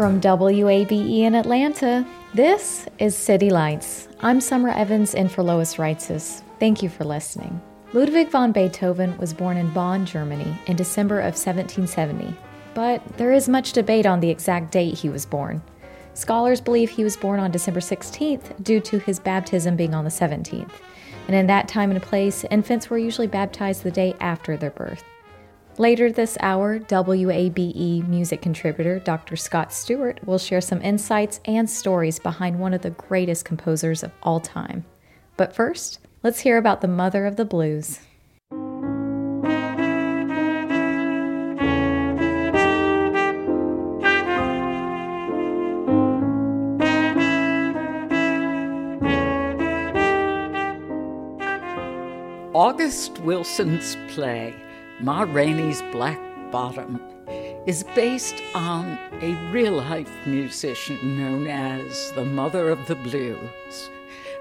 [0.00, 4.08] From WABE in Atlanta, this is City Lights.
[4.20, 6.40] I'm Summer Evans in for Lois Reitzes.
[6.58, 7.60] Thank you for listening.
[7.92, 12.34] Ludwig van Beethoven was born in Bonn, Germany in December of 1770,
[12.72, 15.60] but there is much debate on the exact date he was born.
[16.14, 20.10] Scholars believe he was born on December 16th due to his baptism being on the
[20.10, 20.72] 17th.
[21.26, 25.04] And in that time and place, infants were usually baptized the day after their birth.
[25.80, 29.34] Later this hour, WABE music contributor Dr.
[29.34, 34.12] Scott Stewart will share some insights and stories behind one of the greatest composers of
[34.22, 34.84] all time.
[35.38, 37.98] But first, let's hear about the mother of the blues.
[52.52, 54.54] August Wilson's play
[55.02, 56.20] Ma Rainey's Black
[56.52, 57.00] Bottom
[57.66, 63.90] is based on a real life musician known as the Mother of the Blues.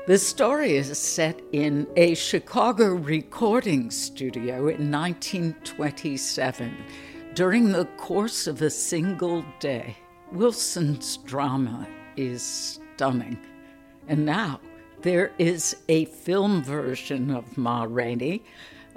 [0.06, 6.76] The story is set in a Chicago recording studio in 1927
[7.36, 9.96] during the course of a single day.
[10.34, 13.40] Wilson's drama is stunning.
[14.10, 14.60] And now
[15.04, 18.44] there is a film version of Ma Rainey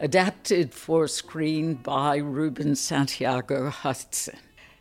[0.03, 4.37] adapted for screen by Ruben Santiago Hudson.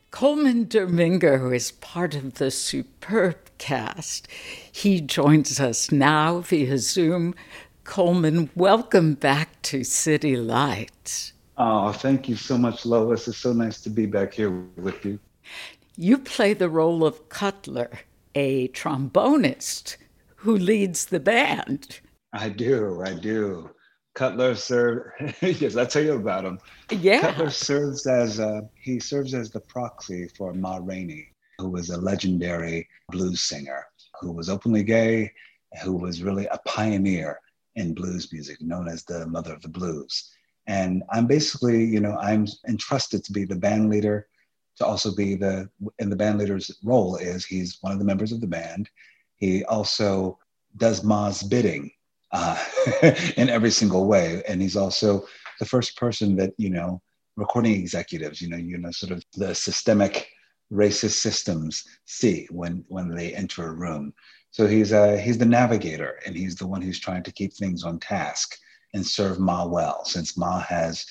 [0.10, 4.28] Colman Domingo is part of the superb cast.
[4.72, 7.36] He joins us now via Zoom.
[7.84, 11.34] Colman, welcome back to City Lights.
[11.56, 13.28] Oh, thank you so much, Lois.
[13.28, 15.20] It's so nice to be back here with you.
[15.98, 17.92] You play the role of Cutler,
[18.34, 19.98] a trombonist
[20.38, 22.00] who leads the band.
[22.34, 23.70] I do, I do.
[24.14, 25.10] Cutler serves.
[25.42, 26.60] yes, I'll tell you about him.
[26.90, 27.22] Yeah.
[27.22, 31.98] Cutler serves as a, he serves as the proxy for Ma Rainey, who was a
[31.98, 33.86] legendary blues singer
[34.22, 35.32] who was openly gay,
[35.84, 37.40] who was really a pioneer
[37.76, 40.32] in blues music, known as the mother of the blues.
[40.68, 44.28] And I'm basically, you know, I'm entrusted to be the band leader,
[44.78, 45.70] to also be the,
[46.00, 48.90] and the band leader's role is he's one of the members of the band.
[49.38, 50.38] He also
[50.78, 51.92] does Ma's bidding
[52.32, 52.64] uh,
[53.38, 54.42] in every single way.
[54.48, 55.26] And he's also
[55.60, 57.02] the first person that, you know,
[57.36, 60.30] recording executives, you know, you know, sort of the systemic
[60.72, 64.14] racist systems see when when they enter a room.
[64.52, 67.84] So he's uh, he's the navigator, and he's the one who's trying to keep things
[67.84, 68.58] on task
[68.94, 71.06] and serve Ma well, since Ma has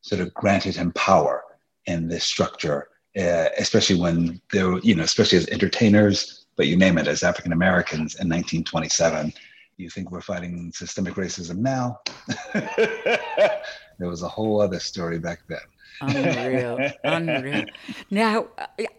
[0.00, 1.42] sort of granted him power
[1.86, 2.88] in this structure,
[3.18, 7.52] uh, especially when they're you know, especially as entertainers, but you name it, as African
[7.52, 9.32] Americans in 1927
[9.76, 12.00] you think we're fighting systemic racism now?
[12.54, 15.58] there was a whole other story back then.
[16.00, 17.64] Unreal, unreal.
[18.10, 18.48] Now,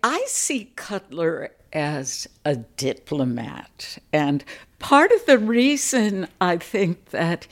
[0.03, 3.99] I see Cutler as a diplomat.
[4.11, 4.43] And
[4.79, 7.47] part of the reason I think that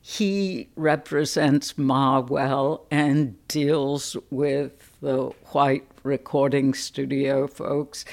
[0.00, 8.04] he represents Ma well and deals with the white recording studio folks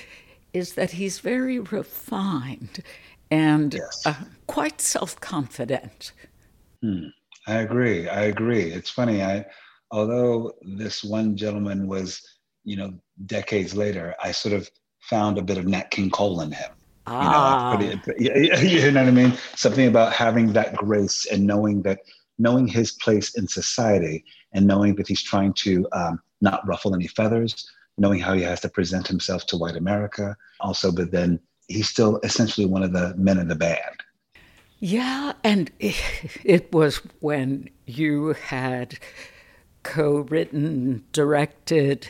[0.53, 2.83] is that he's very refined
[3.31, 4.05] and yes.
[4.05, 4.15] uh,
[4.47, 6.13] quite self confident.
[6.81, 7.07] Hmm.
[7.47, 8.09] I agree.
[8.09, 8.63] I agree.
[8.63, 9.23] It's funny.
[9.23, 9.45] I,
[9.91, 12.21] although this one gentleman was,
[12.65, 12.93] you know,
[13.25, 14.69] decades later, I sort of
[14.99, 16.71] found a bit of Nat King Cole in him.
[17.07, 17.79] Ah.
[17.79, 18.23] You know, pretty,
[18.67, 19.33] you know what I mean?
[19.55, 21.99] Something about having that grace and knowing that,
[22.37, 27.07] knowing his place in society and knowing that he's trying to um, not ruffle any
[27.07, 31.89] feathers, knowing how he has to present himself to white America, also, but then he's
[31.89, 34.03] still essentially one of the men in the band.
[34.79, 38.99] Yeah, and it was when you had
[39.83, 42.09] co written, directed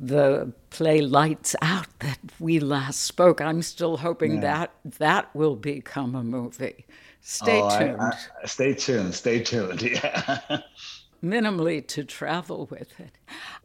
[0.00, 3.40] the play Lights Out that we last spoke.
[3.40, 4.40] I'm still hoping yeah.
[4.40, 6.86] that that will become a movie.
[7.20, 8.00] Stay oh, tuned.
[8.00, 9.14] I, I, stay tuned.
[9.14, 9.82] Stay tuned.
[9.92, 10.60] Yeah.
[11.22, 13.10] Minimally to travel with it.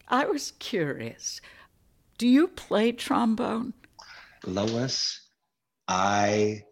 [0.07, 1.39] I was curious.
[2.17, 3.73] Do you play trombone?
[4.45, 5.21] Lois,
[5.87, 6.63] I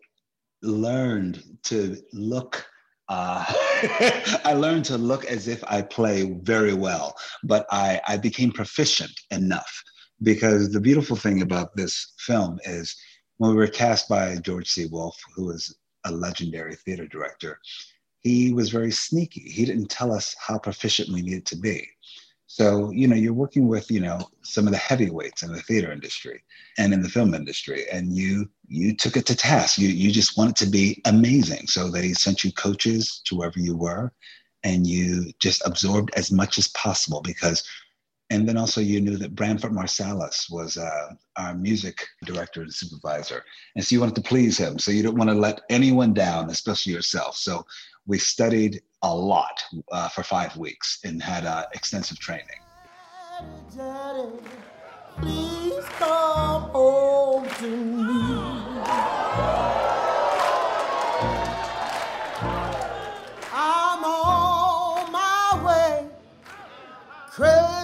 [0.61, 2.65] learned to look
[3.09, 3.43] uh,
[4.45, 7.13] I learned to look as if I play very well,
[7.43, 9.83] but I, I became proficient enough
[10.23, 12.95] because the beautiful thing about this film is
[13.37, 14.85] when we were cast by George C.
[14.85, 15.75] Wolfe, who was
[16.05, 17.59] a legendary theater director,
[18.21, 19.41] he was very sneaky.
[19.41, 21.85] He didn't tell us how proficient we needed to be.
[22.47, 25.91] So, you know, you're working with, you know, some of the heavyweights in the theater
[25.91, 26.43] industry
[26.77, 29.77] and in the film industry, and you you took it to task.
[29.77, 31.67] You you just wanted to be amazing.
[31.67, 34.13] So they sent you coaches to wherever you were,
[34.63, 37.67] and you just absorbed as much as possible because
[38.29, 43.43] and then also you knew that Branford Marsalis was uh, our music director and supervisor.
[43.75, 44.79] And so you wanted to please him.
[44.79, 47.35] So you didn't want to let anyone down, especially yourself.
[47.35, 47.65] So
[48.07, 52.47] we studied a lot uh, for five weeks and had uh, extensive training.
[55.19, 58.41] Please come home to me.
[63.53, 66.07] I'm on my way,
[67.31, 67.80] crazy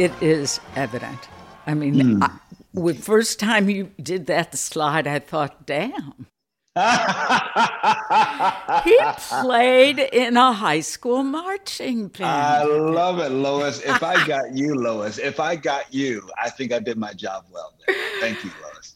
[0.00, 1.28] it is evident.
[1.66, 2.22] I mean, mm.
[2.22, 2.30] I,
[2.72, 6.26] the first time you did that slide, I thought, damn.
[8.84, 8.98] he
[9.42, 12.24] played in a high school marching band.
[12.24, 13.82] I love it, Lois.
[13.82, 17.44] If I got you, Lois, if I got you, I think I did my job
[17.52, 17.74] well.
[17.86, 17.94] There.
[18.20, 18.94] Thank you, Lois.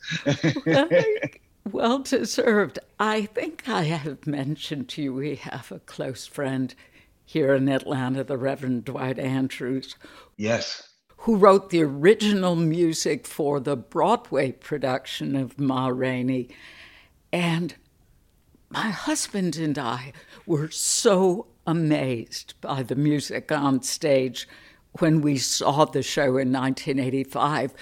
[0.65, 0.89] well,
[1.71, 2.79] well deserved.
[2.99, 6.75] I think I have mentioned to you we have a close friend
[7.27, 9.97] here in Atlanta, the Reverend Dwight Andrews.
[10.39, 10.94] Yes
[11.25, 16.51] who wrote the original music for the Broadway production of Ma Rainey.
[17.33, 17.75] And
[18.69, 20.13] my husband and I
[20.45, 24.47] were so amazed by the music on stage
[24.99, 27.73] when we saw the show in 1985.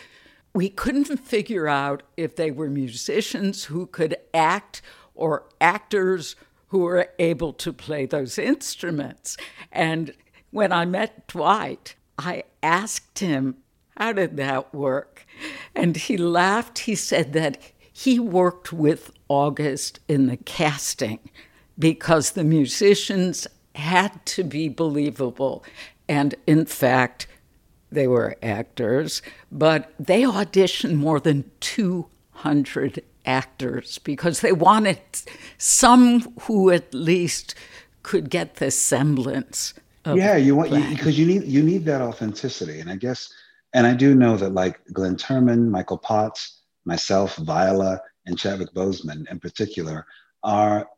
[0.54, 4.82] We couldn't figure out if they were musicians who could act
[5.16, 6.36] or actors
[6.68, 9.36] who were able to play those instruments.
[9.72, 10.14] And
[10.52, 13.56] when I met Dwight, I asked him,
[13.96, 15.26] How did that work?
[15.74, 16.80] And he laughed.
[16.80, 17.58] He said that
[17.92, 21.18] he worked with August in the casting
[21.78, 25.64] because the musicians had to be believable.
[26.08, 27.26] And in fact,
[27.90, 34.98] they were actors, but they auditioned more than 200 actors because they wanted
[35.58, 37.54] some who at least
[38.02, 39.74] could get the semblance
[40.06, 42.80] yeah you want because you, you, need you need that authenticity.
[42.80, 43.32] And i guess
[43.72, 49.30] and i do know that like glynn turman michael potts myself viola and chadwick boseman
[49.30, 50.06] in particular
[50.42, 50.88] are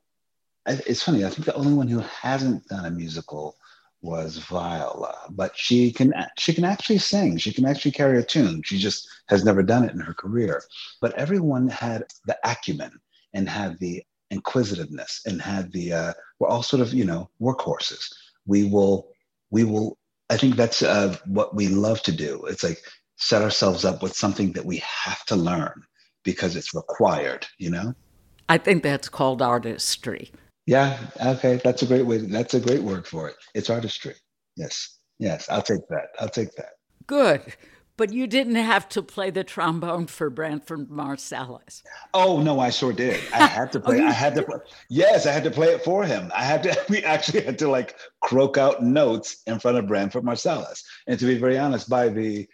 [0.67, 3.57] it's funny i think the only one who hasn't done a musical
[4.01, 7.39] was viola but she can she can actually sing.
[7.39, 8.63] She can actually carry a tune.
[8.63, 10.63] She just has never done it in her career.
[11.01, 13.01] But everyone had the acumen
[13.33, 18.13] and had the inquisitiveness and had the uh, we're all sort of you know workhorses
[18.47, 19.09] we will
[19.51, 19.99] we will
[20.31, 22.45] i think that's uh, what we love to do.
[22.47, 22.79] It's like
[23.17, 25.83] set ourselves up with something that we have to learn
[26.25, 27.95] because it's required you know?
[28.49, 30.31] I think that's called artistry.
[30.67, 33.37] Yeah okay that's a great way that's a great word for it.
[33.55, 34.15] It's artistry.
[34.57, 36.73] Yes yes i'll take that i'll take that.
[37.07, 37.43] Good
[37.97, 41.83] But you didn't have to play the trombone for Branford Marsalis.
[42.13, 43.21] Oh no, I sure did.
[43.33, 44.01] I had to oh, play.
[44.01, 44.43] oh, I had to.
[44.43, 44.59] Play,
[44.89, 46.31] yes, I had to play it for him.
[46.35, 46.75] I had to.
[46.89, 50.83] We actually had to like croak out notes in front of Branford Marsalis.
[51.07, 52.49] And to be very honest, by the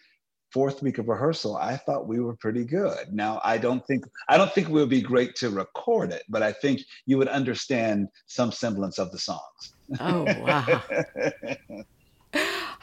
[0.53, 3.13] fourth week of rehearsal, I thought we were pretty good.
[3.13, 6.43] Now, I don't think I don't think we would be great to record it, but
[6.43, 9.75] I think you would understand some semblance of the songs.
[9.99, 10.83] Oh wow.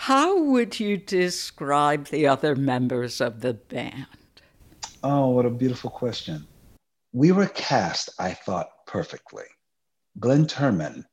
[0.07, 4.07] How would you describe the other members of the band?
[5.03, 6.47] Oh, what a beautiful question.
[7.11, 9.43] We were cast, I thought, perfectly.
[10.17, 11.03] Glynn Turman,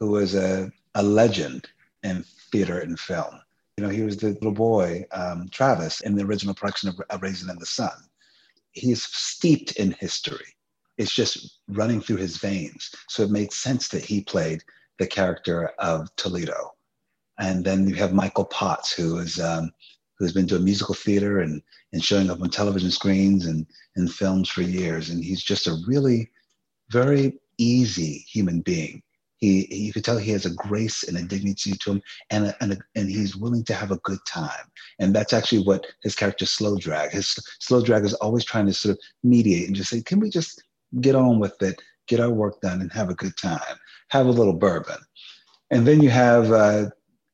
[0.00, 1.68] who was a, a legend
[2.02, 3.40] in theater and film,
[3.76, 7.22] you know, he was the little boy, um, Travis, in the original production of, of
[7.22, 8.02] Raisin in the Sun.
[8.72, 10.56] He's steeped in history.
[10.98, 12.92] It's just running through his veins.
[13.08, 14.64] So it made sense that he played
[14.98, 16.72] the character of Toledo.
[17.40, 19.72] And then you have Michael Potts, who is um,
[20.18, 23.66] who's been doing musical theater and, and showing up on television screens and
[23.96, 25.08] in films for years.
[25.08, 26.30] And he's just a really
[26.90, 29.02] very easy human being.
[29.38, 32.62] He, you could tell he has a grace and a dignity to him, and a,
[32.62, 34.66] and, a, and he's willing to have a good time.
[34.98, 37.12] And that's actually what his character Slow Drag.
[37.12, 40.28] His Slow Drag is always trying to sort of mediate and just say, can we
[40.28, 40.62] just
[41.00, 43.76] get on with it, get our work done, and have a good time,
[44.10, 44.98] have a little bourbon.
[45.70, 46.90] And then you have, uh,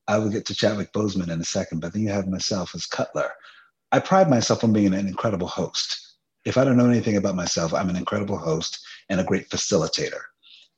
[0.08, 2.86] I will get to Chadwick Boseman in a second, but then you have myself as
[2.86, 3.32] Cutler.
[3.92, 6.16] I pride myself on being an incredible host.
[6.44, 10.20] If I don't know anything about myself, I'm an incredible host and a great facilitator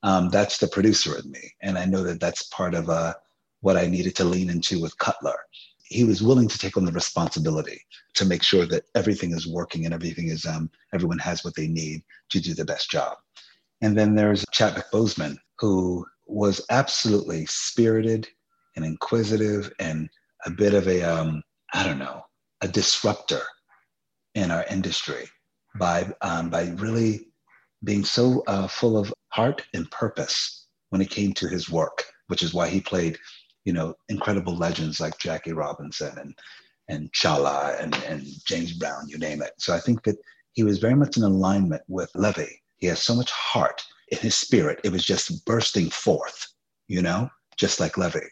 [0.02, 1.52] um, that's the producer in me.
[1.62, 3.14] And I know that that's part of uh,
[3.60, 5.36] what I needed to lean into with Cutler.
[5.84, 7.80] He was willing to take on the responsibility
[8.14, 11.66] to make sure that everything is working and everything is, um, everyone has what they
[11.66, 13.16] need to do the best job.
[13.80, 18.28] And then there's Chadwick Boseman, who was absolutely spirited
[18.78, 20.08] and inquisitive and
[20.46, 21.42] a bit of a, um,
[21.74, 22.22] I don't know,
[22.60, 23.42] a disruptor
[24.36, 25.28] in our industry
[25.80, 27.26] by, um, by really
[27.82, 32.44] being so uh, full of heart and purpose when it came to his work, which
[32.44, 33.18] is why he played,
[33.64, 36.34] you know, incredible legends like Jackie Robinson and
[36.88, 39.52] and T'Challa and, and James Brown, you name it.
[39.58, 40.16] So I think that
[40.52, 42.62] he was very much in alignment with Levee.
[42.78, 44.80] He has so much heart in his spirit.
[44.84, 46.46] It was just bursting forth,
[46.86, 48.30] you know, just like Levee.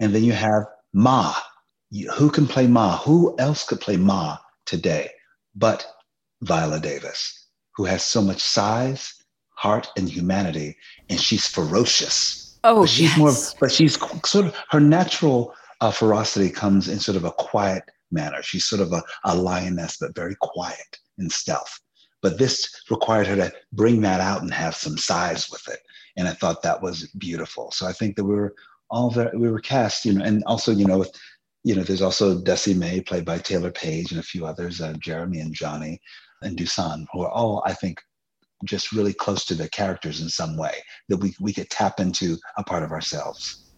[0.00, 1.34] And then you have Ma.
[2.16, 2.98] Who can play Ma?
[2.98, 5.10] Who else could play Ma today
[5.54, 5.86] but
[6.42, 9.18] Viola Davis, who has so much size
[9.58, 10.76] heart, and humanity,
[11.10, 12.60] and she's ferocious.
[12.62, 13.18] Oh, but she's yes.
[13.18, 17.82] more, but she's sort of her natural uh, ferocity comes in sort of a quiet
[18.12, 18.40] manner.
[18.40, 21.80] She's sort of a, a lioness, but very quiet and stealth.
[22.22, 25.80] But this required her to bring that out and have some size with it,
[26.16, 27.72] and I thought that was beautiful.
[27.72, 28.54] So I think that we were
[28.90, 31.12] all very, we were cast, you know, and also you know with
[31.64, 34.94] you know, there's also Dussie Mae, played by Taylour Paige and a few others, uh,
[35.00, 36.00] Jeremy and Johnny
[36.42, 38.00] and Dusan, who are all, I think,
[38.64, 40.72] just really close to the characters in some way
[41.08, 43.70] that we, we could tap into a part of ourselves.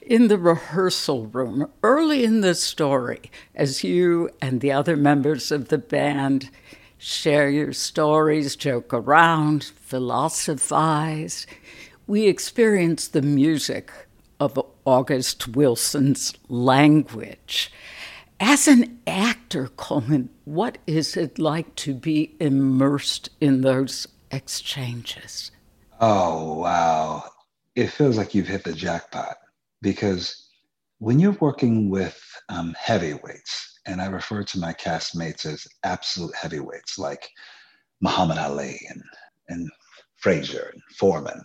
[0.00, 5.68] In the rehearsal room, early in the story, as you and the other members of
[5.68, 6.50] the band
[6.98, 11.46] share your stories, joke around, philosophize,
[12.12, 13.90] we experience the music
[14.38, 17.72] of August Wilson's language.
[18.38, 25.52] As an actor, Colman, what is it like to be immersed in those exchanges?
[26.02, 27.24] Oh, wow.
[27.76, 29.38] It feels like you've hit the jackpot
[29.80, 30.50] because
[30.98, 36.98] when you're working with um, heavyweights, and I refer to my castmates as absolute heavyweights
[36.98, 37.26] like
[38.02, 39.02] Muhammad Ali and,
[39.48, 39.70] and
[40.16, 41.42] Frazier and Foreman,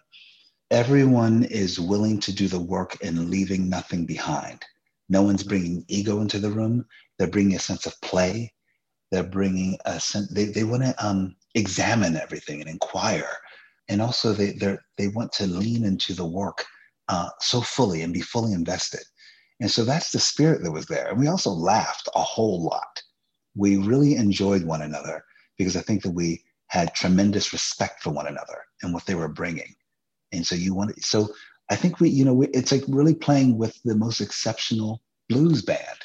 [0.72, 4.64] everyone is willing to do the work and leaving nothing behind.
[5.10, 6.86] No one's bringing ego into the room.
[7.18, 8.54] They're bringing a sense of play.
[9.12, 13.32] They're bringing a sense, they, they want to um, examine everything and inquire.
[13.90, 16.66] And also, they, they they want to lean into the work
[17.08, 19.00] uh, so fully and be fully invested.
[19.62, 21.08] And so that's the spirit that was there.
[21.08, 23.02] And we also laughed a whole lot.
[23.56, 25.24] We really enjoyed one another
[25.58, 29.30] because I think that we had tremendous respect for one another and what they were
[29.30, 29.74] bringing.
[30.32, 31.30] And so you want to so
[31.70, 35.62] I think we, you know, we, it's like really playing with the most exceptional blues
[35.62, 36.00] band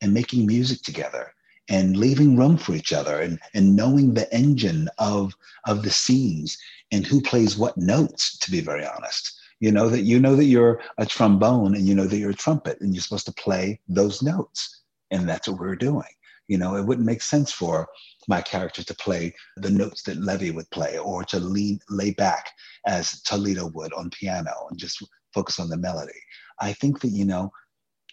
[0.00, 1.34] and making music together
[1.68, 5.32] and leaving room for each other and, and knowing the engine of,
[5.66, 6.56] of the scenes
[6.92, 9.36] and who plays what notes, to be very honest.
[9.60, 12.34] You know that you know that you're a trombone and you know that you're a
[12.34, 14.82] trumpet and you're supposed to play those notes.
[15.10, 16.08] And that's what we're doing.
[16.50, 17.88] You know, it wouldn't make sense for
[18.26, 22.50] my character to play the notes that Levee would play or to lean, lay back
[22.86, 25.02] as Toledo would on piano and just
[25.32, 26.20] focus on the melody.
[26.58, 27.52] I think that, you know,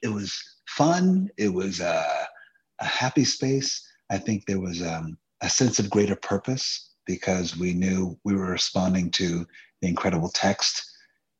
[0.03, 0.31] it was
[0.67, 1.29] fun.
[1.37, 3.83] It was, a happy space.
[4.11, 8.51] I think there was um, a sense of greater purpose because we knew we were
[8.51, 9.47] responding to
[9.81, 10.83] the incredible text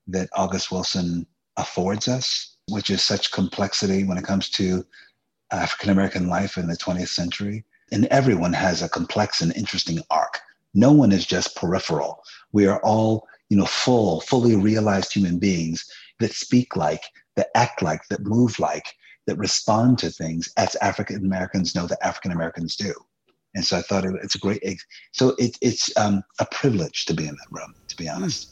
[0.08, 1.28] that August Wilson
[1.58, 4.84] affords us, which is such complexity when it comes to
[5.52, 7.64] African American life in the 20th century.
[7.92, 10.40] And everyone has a complex and interesting arc.
[10.74, 12.24] No one is just peripheral.
[12.52, 15.90] We are all, you know, full, fully realized human beings
[16.20, 17.02] that speak like,
[17.36, 18.94] that act like, that move like,
[19.26, 22.94] that respond to things as African Americans know that African Americans do.
[23.56, 24.62] And so I thought it, it's a great,
[25.12, 28.16] so it, it's um, a privilege to be in that room, to be hmm.
[28.16, 28.52] honest.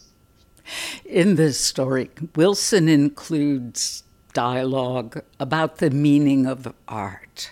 [1.06, 4.04] In this story, Wilson includes
[4.36, 7.51] dialogue about the meaning of art.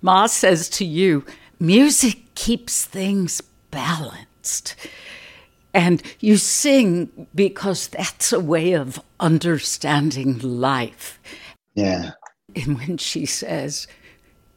[0.00, 1.26] Ma says to you,
[1.58, 4.74] music keeps things balanced.
[5.74, 11.20] And you sing because that's a way of understanding life.
[11.74, 12.12] Yeah.
[12.56, 13.86] And when she says,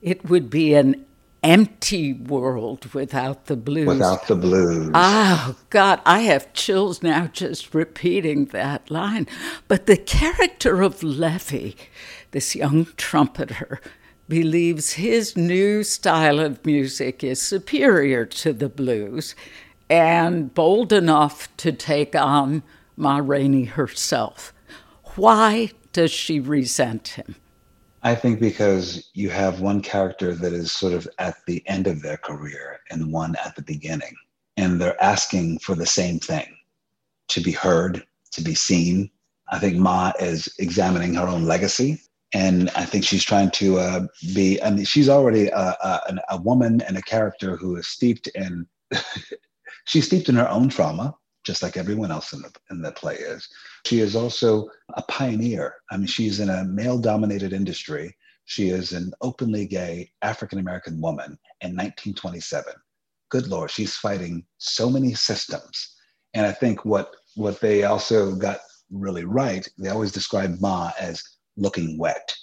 [0.01, 1.06] it would be an
[1.44, 3.88] empty world without the blues.
[3.88, 4.92] Without the blues.
[4.94, 9.28] Oh, God, I have chills now just repeating that line.
[9.68, 11.76] But the character of Levee,
[12.32, 13.82] this young trumpeter,
[14.28, 19.36] believes his new style of music is superior to the blues
[19.90, 22.64] and bold enough to take on
[22.96, 24.54] Ma Rainey herself.
[25.16, 27.36] Why does she resent him?
[28.06, 32.02] I think because you have one character that is sort of at the end of
[32.02, 34.14] their career and one at the beginning.
[34.58, 36.54] And they're asking for the same thing
[37.30, 39.10] to be heard, to be seen.
[39.52, 42.02] I think Ma is examining her own legacy.
[42.34, 46.38] And I think she's trying to uh, be, I mean, she's already a, a, a
[46.42, 48.68] woman and a character who is steeped in,
[49.86, 53.16] she's steeped in her own trauma, just like everyone else in the, in the play
[53.16, 53.48] is.
[53.86, 55.75] She is also a pioneer.
[55.92, 58.16] I mean, she's in a male dominated industry.
[58.46, 62.74] She is an openly gay African American woman in 1927.
[63.30, 65.96] Good Lord, she's fighting so many systems.
[66.34, 68.60] And I think what, what they also got
[68.92, 71.24] really right, they always described Ma as
[71.58, 72.36] looking wet.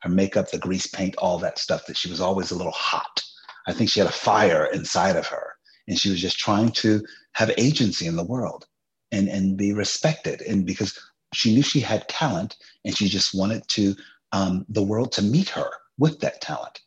[0.00, 3.22] Her makeup, the grease paint, all that stuff, that she was always a little hot.
[3.66, 5.54] I think she had a fire inside of her
[5.88, 8.66] and she was just trying to have agency in the world
[9.12, 10.42] and and be respected.
[10.42, 10.98] And because
[11.32, 13.94] she knew she had talent and she just wanted to
[14.32, 16.80] um, the world to meet her with that talent.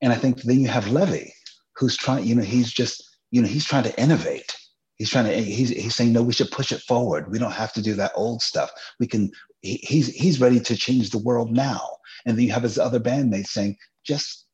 [0.00, 1.32] And i think then you have levee
[1.76, 4.56] who's trying you know he's just you know he's trying to innovate.
[4.96, 7.30] He's trying to he's, he's saying no we should push it forward.
[7.30, 8.70] We don't have to do that old stuff.
[9.00, 11.80] We can he, he's he's ready to change the world now.
[12.24, 14.46] And then you have his other bandmates saying just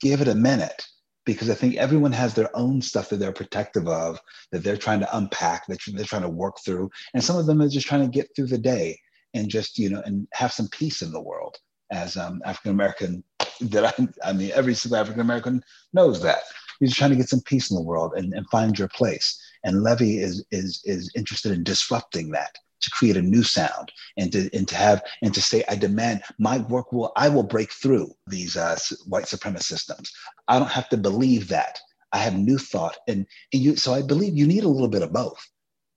[0.00, 0.84] give it a minute
[1.24, 4.20] because I think everyone has their own stuff that they're protective of,
[4.52, 6.90] that they're trying to unpack, that they're trying to work through.
[7.14, 8.98] And some of them are just trying to get through the day
[9.32, 11.56] and just, you know, and have some peace in the world.
[11.90, 13.22] As um, African American,
[13.60, 16.40] that I, I mean, every single African American knows that.
[16.80, 19.40] You're just trying to get some peace in the world and, and find your place.
[19.64, 24.32] And Levee is is is interested in disrupting that to create a new sound and
[24.32, 27.72] to and to have and to say i demand my work will i will break
[27.72, 30.12] through these uh, white supremacist systems.
[30.48, 31.78] I don't have to believe that.
[32.12, 35.02] I have new thought and, and you so i believe you need a little bit
[35.02, 35.42] of both.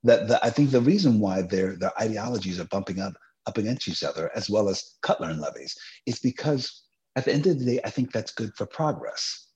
[0.04, 3.14] That the, i think the reason why their their ideologies are bumping up
[3.46, 6.84] up against each other as well as cutler and levee's is because
[7.16, 9.48] at the end of the day i think that's good for progress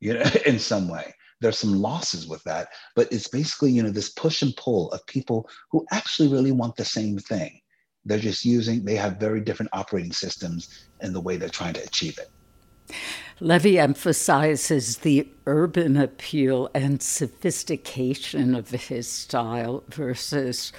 [0.00, 3.90] you know in some way there's some losses with that but it's basically you know
[3.90, 7.60] this push and pull of people who actually really want the same thing.
[8.04, 11.82] They're just using they have very different operating systems in the way they're trying to
[11.82, 12.30] achieve it.
[13.40, 20.72] Levee emphasizes the urban appeal and sophistication of his style versus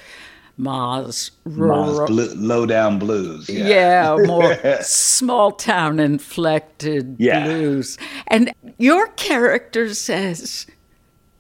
[0.60, 3.50] Ma's rural, Ma's low down blues.
[3.50, 7.46] Yeah, yeah more small town inflected yeah.
[7.46, 7.98] blues.
[8.28, 10.68] And your character says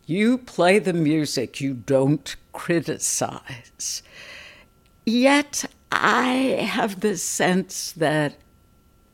[0.05, 4.01] you play the music, you don't criticize.
[5.05, 8.35] Yet I have the sense that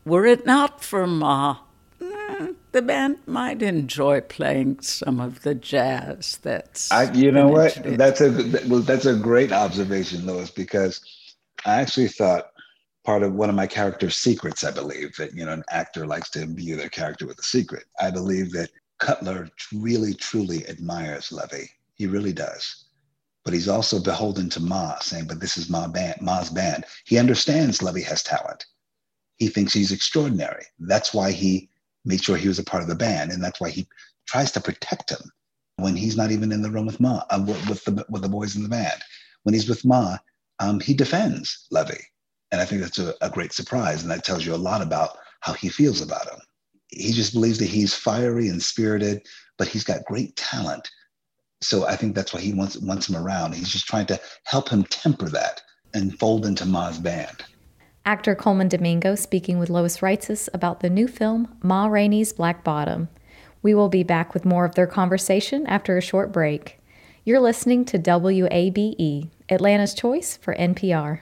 [0.05, 1.57] were it not for Ma,
[1.99, 6.91] the band might enjoy playing some of the jazz that's.
[6.91, 7.77] I, you know what?
[7.83, 8.31] That's a
[8.67, 11.01] well, that's a great observation, Lois, because
[11.65, 12.51] I actually thought
[13.05, 14.63] part of one of my character's secrets.
[14.63, 17.85] I believe that you know an actor likes to imbue their character with a secret.
[18.01, 21.69] I believe that Cutler really truly admires Levee.
[21.93, 22.85] He really does.
[23.45, 27.17] But he's also beholden to Ma, saying, "But this is Ma band, Ma's band." He
[27.19, 28.65] understands Levee has talent.
[29.37, 30.65] He thinks he's extraordinary.
[30.79, 31.69] That's why he
[32.05, 33.87] made sure he was a part of the band, and that's why he
[34.27, 35.31] tries to protect him
[35.77, 38.55] when he's not even in the room with Ma, uh, with, the with the boys
[38.55, 39.01] in the band.
[39.43, 40.17] When he's with Ma,
[40.59, 42.05] um, he defends Levee,
[42.51, 45.17] and I think that's a, a great surprise, and that tells you a lot about
[45.41, 46.39] how he feels about him.
[46.89, 50.89] he just believes that he's fiery and spirited, but he's got great talent.
[51.61, 53.53] So I think that's why he wants wants him around.
[53.53, 55.61] He's just trying to help him temper that
[55.93, 57.43] and fold into Ma's band.
[58.07, 63.09] Actor Colman Domingo speaking with Lois Reitzes about the new film Ma Rainey's Black Bottom.
[63.63, 66.79] We will be back with more of their conversation after a short break.
[67.23, 71.21] You're listening to WABE, Atlanta's Choice for NPR.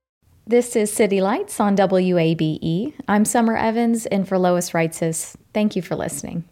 [0.47, 2.93] This is City Lights on WABE.
[3.07, 6.45] I'm Summer Evans, and for Lois Reitzes, thank you for listening.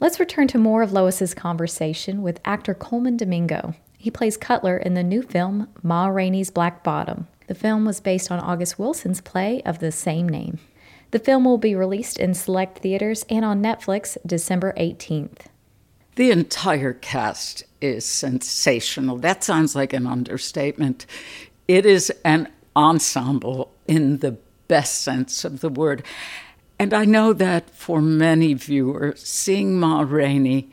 [0.00, 3.74] Let's return to more of Lois's conversation with actor Colman Domingo.
[3.96, 7.28] He plays Cutler in the new film Ma Rainey's Black Bottom.
[7.46, 10.58] The film was based on August Wilson's play of the same name.
[11.12, 15.46] The film will be released in select theaters and on Netflix December 18th.
[16.16, 19.18] The entire cast is sensational.
[19.18, 21.06] That sounds like an understatement.
[21.68, 24.36] It is an ensemble in the
[24.68, 26.02] best sense of the word.
[26.78, 30.70] And I know that for many viewers, seeing Ma Rainey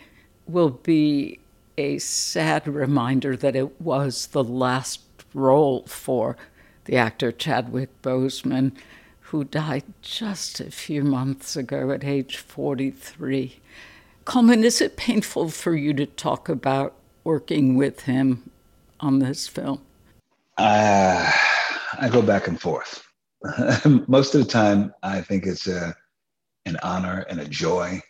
[0.48, 1.40] will be
[1.78, 5.02] a sad reminder that it was the last
[5.34, 6.38] role for
[6.86, 8.72] the actor Chadwick Boseman,
[9.20, 13.60] who died just a few months ago at age 43.
[14.24, 18.50] Colman, is it painful for you to talk about working with him
[19.00, 19.82] on this film?
[20.58, 21.32] Uh,
[21.94, 23.04] I go back and forth.
[24.08, 25.96] Most of the time, I think it's a,
[26.66, 28.02] an honor and a joy.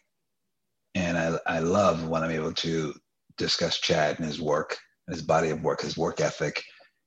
[0.95, 2.93] And I, I love when I'm able to
[3.37, 4.77] discuss Chad and his work,
[5.09, 6.63] his body of work, his work ethic,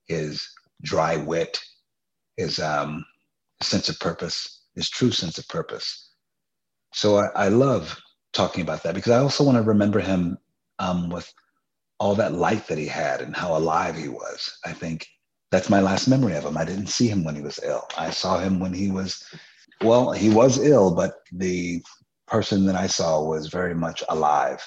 [0.06, 0.46] his
[0.82, 1.60] dry wit,
[2.36, 3.04] his um,
[3.62, 6.12] sense of purpose, his true sense of purpose.
[6.94, 7.98] So I, I love
[8.32, 10.38] talking about that because I also want to remember him
[10.78, 11.32] um, with
[11.98, 14.58] all that life that he had and how alive he was.
[14.64, 15.06] I think
[15.50, 16.56] that's my last memory of him.
[16.56, 17.86] I didn't see him when he was ill.
[17.96, 19.24] I saw him when he was,
[19.82, 21.82] well, he was ill, but the
[22.26, 24.62] person that I saw was very much alive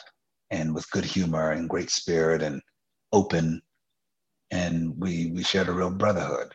[0.51, 2.61] and with good humor and great spirit and
[3.13, 3.61] open.
[4.51, 6.53] And we we shared a real brotherhood.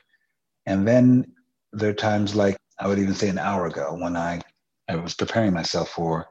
[0.66, 1.32] And then
[1.72, 4.40] there are times like I would even say an hour ago when I
[4.88, 6.28] I was preparing myself for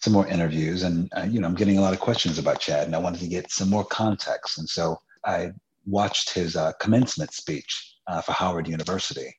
[0.00, 2.86] some more interviews, and uh, you know I'm getting a lot of questions about Chad,
[2.86, 4.58] and I wanted to get some more context.
[4.58, 5.52] And so I
[5.86, 9.34] watched his uh, commencement speech uh, for Howard University,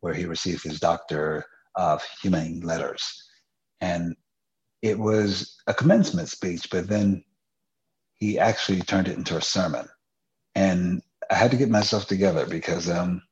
[0.00, 1.44] where he received his Doctor
[1.76, 3.22] of Humane Letters.
[3.80, 4.16] And
[4.82, 7.24] it was a commencement speech, but then
[8.14, 9.88] he actually turned it into a sermon.
[10.54, 13.22] And I had to get myself together because um,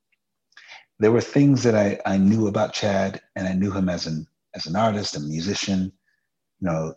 [0.98, 4.26] there were things that I, I knew about Chad, and I knew him as an
[4.54, 5.92] as an artist, a musician,
[6.60, 6.94] you know,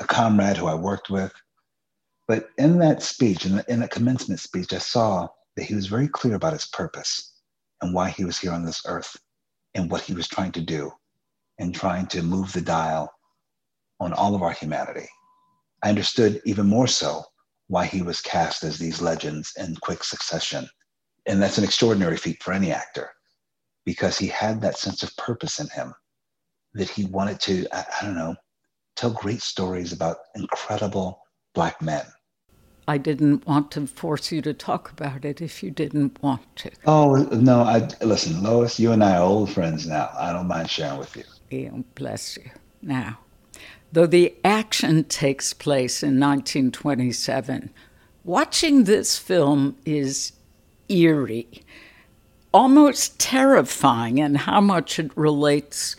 [0.00, 1.32] a comrade who I worked with.
[2.28, 5.86] But in that speech, in the, in the commencement speech, I saw that he was
[5.86, 7.34] very clear about his purpose
[7.80, 9.16] and why he was here on this earth
[9.74, 10.90] and what he was trying to do
[11.58, 13.12] and trying to move the dial
[14.00, 15.08] on all of our humanity.
[15.82, 17.24] I understood even more so
[17.68, 20.68] why he was cast as these legends in quick succession.
[21.26, 23.10] And that's an extraordinary feat for any actor
[23.84, 25.94] because he had that sense of purpose in him
[26.74, 28.34] that he wanted to, I, I don't know,
[28.96, 31.20] tell great stories about incredible
[31.56, 32.04] Black men
[32.88, 36.70] I didn't want to force you to talk about it if you didn't want to.
[36.86, 37.62] Oh no!
[37.62, 38.78] I listen, Lois.
[38.78, 40.10] You and I are old friends now.
[40.16, 41.24] I don't mind sharing with you.
[41.50, 42.50] Yeah, bless you.
[42.80, 43.18] Now,
[43.92, 47.70] though the action takes place in 1927,
[48.22, 50.32] watching this film is
[50.88, 51.64] eerie,
[52.54, 55.96] almost terrifying in how much it relates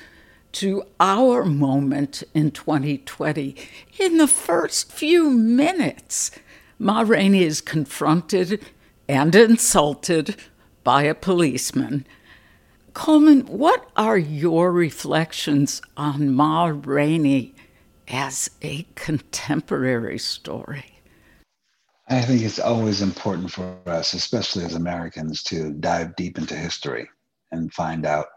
[0.53, 3.55] to our moment in 2020
[3.99, 6.31] in the first few minutes
[6.79, 8.63] Ma Rainey is confronted
[9.07, 10.35] and insulted
[10.83, 12.05] by a policeman.
[12.93, 17.55] Colman, what are your reflections on Ma Rainey
[18.07, 21.01] as a contemporary story?
[22.09, 27.09] I think it's always important for us, especially as Americans, to dive deep into history
[27.51, 28.27] and find out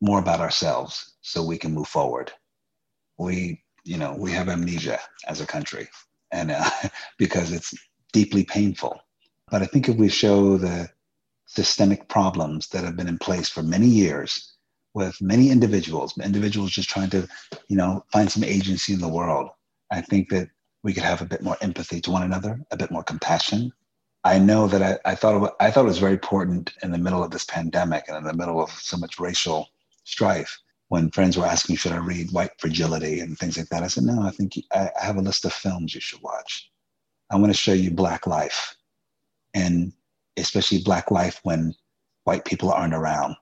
[0.00, 2.30] more about ourselves so we can move forward.
[3.18, 5.88] We, you know, we have amnesia as a country,
[6.30, 6.70] and uh,
[7.18, 7.74] because it's
[8.12, 9.00] deeply painful.
[9.50, 10.88] But I think if we show the
[11.46, 14.52] systemic problems that have been in place for many years
[14.92, 17.26] with many individuals, individuals just trying to,
[17.68, 19.48] you know, find some agency in the world,
[19.90, 20.48] I think that
[20.82, 23.72] we could have a bit more empathy to one another, a bit more compassion.
[24.24, 27.24] I know that I, I thought I thought it was very important in the middle
[27.24, 29.68] of this pandemic and in the middle of so much racial
[30.04, 30.60] strife.
[30.88, 34.04] When friends were asking, should I read White Fragility and things like that, I said,
[34.04, 36.70] no, I think I have a list of films you should watch.
[37.30, 38.76] I want to show you Black life,
[39.54, 39.92] and
[40.36, 41.74] especially Black life when
[42.24, 43.36] white people aren't around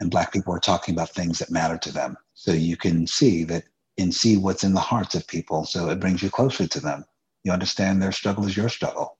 [0.00, 2.16] and Black people are talking about things that matter to them.
[2.34, 3.64] So you can see that
[3.98, 5.64] and see what's in the hearts of people.
[5.64, 7.04] So it brings you closer to them.
[7.44, 9.18] You understand their struggle is your struggle,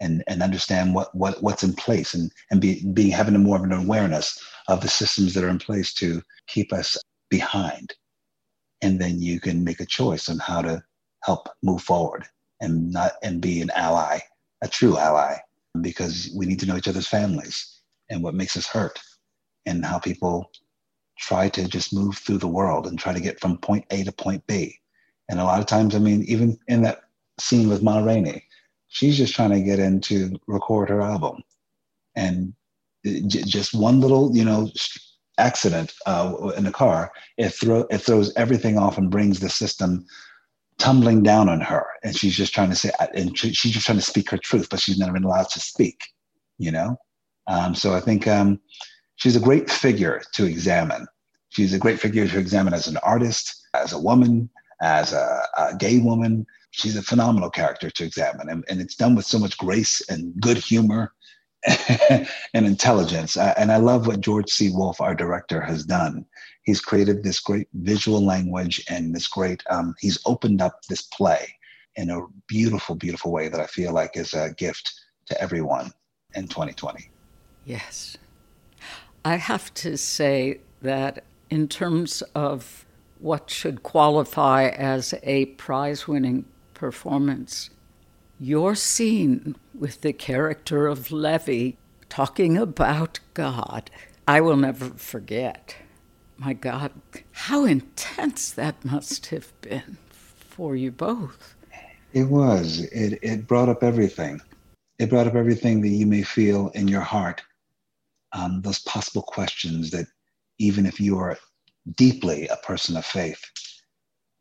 [0.00, 3.64] and and understand what what what's in place, and and be being having more of
[3.64, 6.96] an awareness of the systems that are in place to keep us
[7.30, 7.94] behind,
[8.82, 10.82] and then you can make a choice on how to
[11.22, 12.24] help move forward
[12.60, 14.18] and not and be an ally,
[14.62, 15.36] a true ally,
[15.80, 19.00] because we need to know each other's families and what makes us hurt,
[19.66, 20.50] and how people
[21.18, 24.12] try to just move through the world and try to get from point A to
[24.12, 24.78] point B.
[25.30, 27.02] And a lot of times, I mean, even in that
[27.38, 28.44] scene with Ma Rainey,
[28.88, 31.42] she's just trying to get in to record her album.
[32.14, 32.54] And
[33.04, 34.70] just one little, you know,
[35.38, 40.06] accident uh, in the car, it, throw, it throws everything off and brings the system
[40.78, 41.86] tumbling down on her.
[42.02, 44.80] And she's just trying to say, and she's just trying to speak her truth, but
[44.80, 46.00] she's never been allowed to speak,
[46.58, 46.96] you know?
[47.46, 48.60] Um, so I think um,
[49.16, 51.06] she's a great figure to examine.
[51.50, 55.76] She's a great figure to examine as an artist, as a woman, as a, a
[55.76, 56.46] gay woman.
[56.70, 60.34] She's a phenomenal character to examine, and, and it's done with so much grace and
[60.40, 61.12] good humor
[62.54, 63.36] and intelligence.
[63.36, 64.70] And I love what George C.
[64.70, 66.26] Wolfe, our director, has done.
[66.62, 71.46] He's created this great visual language and this great, um, he's opened up this play
[71.96, 74.92] in a beautiful, beautiful way that I feel like is a gift
[75.26, 75.92] to everyone
[76.34, 77.10] in 2020.
[77.64, 78.16] Yes.
[79.24, 82.84] I have to say that in terms of
[83.20, 87.70] what should qualify as a prize winning performance,
[88.38, 91.76] your scene with the character of Levee
[92.08, 93.90] talking about God,
[94.26, 95.76] I will never forget.
[96.36, 96.92] My God,
[97.32, 101.54] how intense that must have been for you both.
[102.12, 102.80] It was.
[102.92, 104.40] It, it brought up everything.
[104.98, 107.42] It brought up everything that you may feel in your heart
[108.34, 110.06] um, those possible questions that
[110.58, 111.38] even if you are
[111.96, 113.42] deeply a person of faith,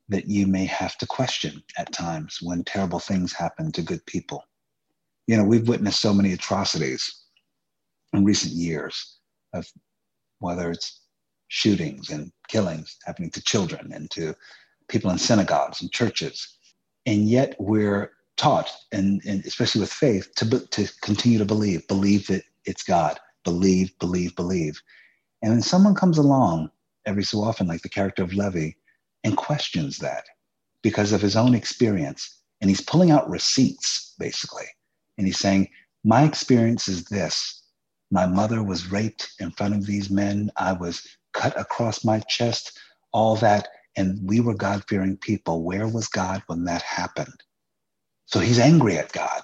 [0.10, 4.44] that you may have to question at times when terrible things happen to good people.
[5.28, 7.24] You know, we've witnessed so many atrocities
[8.12, 9.18] in recent years
[9.54, 9.66] of
[10.40, 11.02] whether it's
[11.48, 14.36] shootings and killings happening to children and to
[14.90, 16.58] people in synagogues and churches.
[17.06, 22.28] And yet we're taught, and, and especially with faith, to, to continue to believe, believe
[22.28, 24.82] that it's God, believe, believe, believe.
[25.42, 26.72] And then someone comes along
[27.06, 28.76] every so often, like the character of Levee,
[29.24, 30.26] and questions that
[30.82, 32.42] because of his own experience.
[32.62, 34.66] And he's pulling out receipts, basically.
[35.18, 35.70] And he's saying,
[36.04, 37.64] My experience is this
[38.14, 42.78] my mother was raped in front of these men, I was cut across my chest,
[43.12, 43.68] all that.
[43.98, 45.64] And we were God fearing people.
[45.64, 47.44] Where was God when that happened?
[48.28, 49.42] So he's angry at God.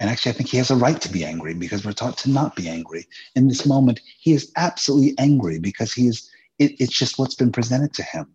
[0.00, 2.30] And actually, I think he has a right to be angry because we're taught to
[2.30, 3.06] not be angry.
[3.34, 7.50] In this moment, he is absolutely angry because he is, it, it's just what's been
[7.50, 8.32] presented to him.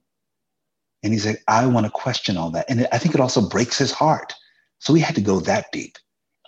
[1.03, 2.69] And he's like, I want to question all that.
[2.69, 4.33] And I think it also breaks his heart.
[4.79, 5.97] So we had to go that deep.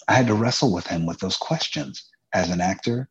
[0.08, 3.10] I had to wrestle with him with those questions as an actor.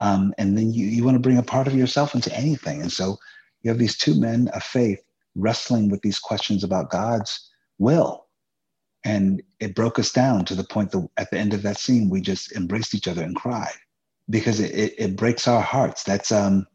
[0.00, 2.80] Um, and then you, you want to bring a part of yourself into anything.
[2.80, 3.18] And so
[3.62, 5.00] you have these two men of faith
[5.34, 8.26] wrestling with these questions about God's will
[9.04, 12.10] and it broke us down to the point that at the end of that scene,
[12.10, 13.72] we just embraced each other and cried
[14.28, 16.02] because it, it, it breaks our hearts.
[16.02, 16.66] That's, um,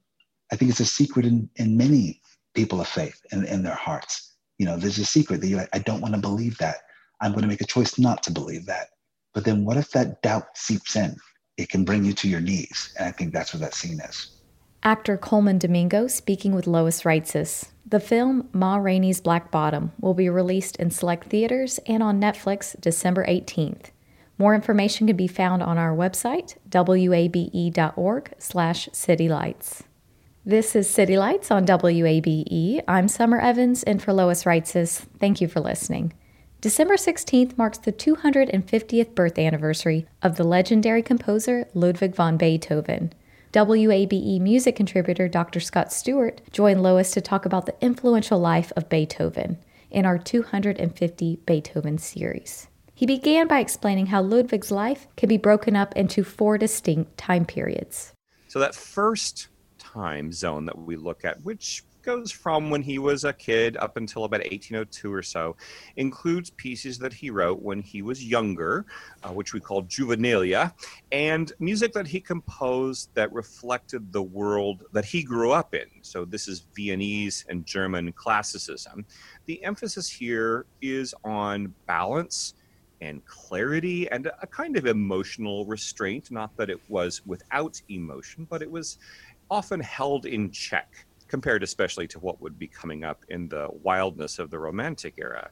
[0.51, 2.21] I think it's a secret in, in many
[2.55, 4.33] people of faith in, in their hearts.
[4.57, 6.77] You know, there's a secret that you're like, I don't want to believe that.
[7.21, 8.87] I'm going to make a choice not to believe that.
[9.33, 11.15] But then what if that doubt seeps in?
[11.57, 12.93] It can bring you to your knees.
[12.97, 14.31] And I think that's what that scene is.
[14.83, 17.69] Actor Colman Domingo speaking with Lois Reitzes.
[17.87, 22.79] The film Ma Rainey's Black Bottom will be released in select theaters and on Netflix
[22.79, 23.91] December 18th.
[24.37, 29.83] More information can be found on our website, wabe.org slash citylights.
[30.47, 32.83] This is City Lights on WABE.
[32.87, 36.13] I'm Summer Evans, and for Lois Reitzes, thank you for listening.
[36.61, 43.11] December 16th marks the 250th birth anniversary of the legendary composer Ludwig van Beethoven.
[43.53, 45.59] WABE music contributor Dr.
[45.59, 49.57] Scott Stewart joined Lois to talk about the influential life of Beethoven
[49.89, 52.67] in our 250 Beethoven series.
[52.93, 57.45] He began by explaining how Ludwig's life can be broken up into four distinct time
[57.45, 58.13] periods.
[58.47, 59.47] So, that first
[59.95, 63.97] time zone that we look at, which goes from when he was a kid up
[63.97, 65.55] until about 1802 or so,
[65.95, 68.85] includes pieces that he wrote when he was younger,
[69.23, 70.71] uh, which we call juvenilia,
[71.11, 75.87] and music that he composed that reflected the world that he grew up in.
[76.01, 79.05] So this is Viennese and German classicism.
[79.47, 82.53] The emphasis here is on balance
[83.01, 86.31] and clarity and a kind of emotional restraint.
[86.31, 88.97] Not that it was without emotion, but it was
[89.49, 94.39] often held in check compared especially to what would be coming up in the wildness
[94.39, 95.49] of the Romantic era.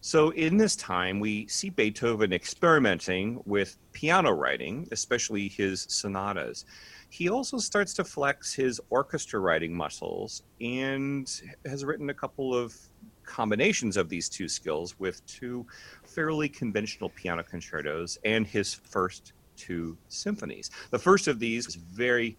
[0.00, 6.64] So, in this time, we see Beethoven experimenting with piano writing, especially his sonatas.
[7.08, 11.28] He also starts to flex his orchestra writing muscles and
[11.64, 12.76] has written a couple of
[13.24, 15.66] combinations of these two skills with two
[16.04, 20.70] fairly conventional piano concertos and his first two symphonies.
[20.90, 22.36] The first of these is very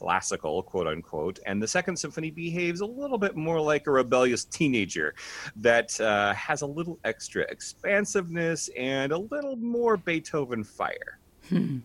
[0.00, 1.38] classical, quote unquote.
[1.44, 5.14] And the second symphony behaves a little bit more like a rebellious teenager
[5.56, 11.18] that uh, has a little extra expansiveness and a little more Beethoven fire.
[11.48, 11.78] Hmm.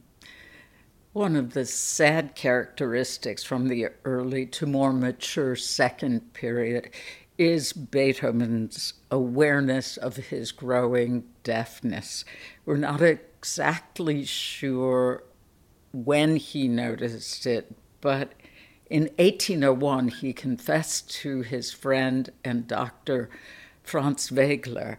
[1.11, 6.91] One of the sad characteristics from the early to more mature second period
[7.37, 12.23] is Beethoven's awareness of his growing deafness.
[12.65, 15.23] We're not exactly sure
[15.93, 17.73] when he noticed it,
[18.05, 18.33] but
[18.87, 23.31] in 1801, he confessed to his friend and doctor
[23.81, 24.97] Franz Wegeler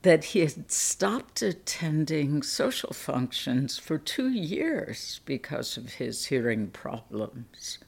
[0.00, 7.80] that he had stopped attending social functions for two years because of his hearing problems.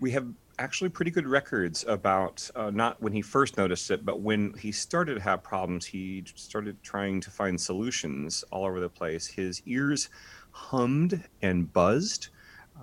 [0.00, 0.26] We have
[0.58, 4.70] actually pretty good records about uh, not when he first noticed it, but when he
[4.70, 9.26] started to have problems, he started trying to find solutions all over the place.
[9.26, 10.10] His ears
[10.50, 12.28] hummed and buzzed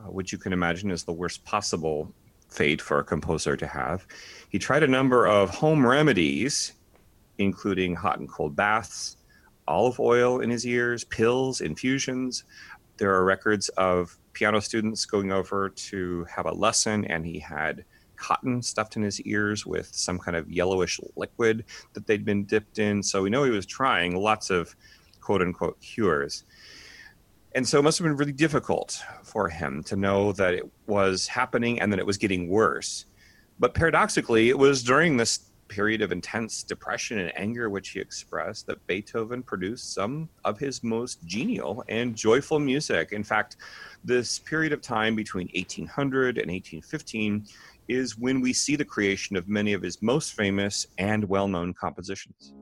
[0.06, 2.12] Uh, which you can imagine is the worst possible
[2.50, 4.06] fate for a composer to have.
[4.50, 6.74] He tried a number of home remedies,
[7.38, 9.18] including hot and cold baths,
[9.68, 12.44] olive oil in his ears, pills, infusions.
[12.98, 17.84] There are records of piano students going over to have a lesson, and he had
[18.16, 22.80] cotton stuffed in his ears with some kind of yellowish liquid that they'd been dipped
[22.80, 23.04] in.
[23.04, 24.76] So we know he was trying lots of
[25.20, 26.46] quote unquote cures.
[27.56, 31.26] And so it must have been really difficult for him to know that it was
[31.26, 33.06] happening and that it was getting worse.
[33.60, 38.68] But paradoxically, it was during this period of intense depression and anger which he expressed
[38.68, 43.14] that Beethoven produced some of his most genial and joyful music.
[43.14, 43.56] In fact,
[44.04, 47.46] this period of time between 1800 and 1815
[47.88, 51.74] is when we see the creation of many of his most famous and well known
[51.74, 52.54] compositions.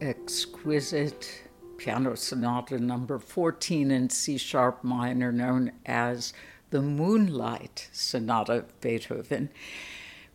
[0.00, 1.42] Exquisite
[1.76, 6.32] piano sonata number 14 in C sharp minor, known as
[6.70, 9.50] the Moonlight Sonata of Beethoven.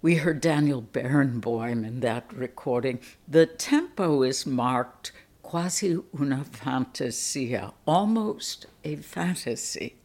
[0.02, 3.00] We heard Daniel Barenboim in that recording.
[3.28, 9.96] The tempo is marked quasi una fantasia, almost a fantasy.